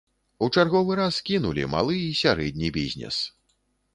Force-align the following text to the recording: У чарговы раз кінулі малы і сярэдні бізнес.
У 0.45 0.47
чарговы 0.59 0.95
раз 0.99 1.19
кінулі 1.27 1.67
малы 1.75 1.99
і 2.05 2.09
сярэдні 2.21 2.71
бізнес. 2.79 3.21